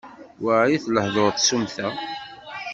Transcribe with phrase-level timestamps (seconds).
[0.43, 1.87] Weɛrit lehdur n tsumta.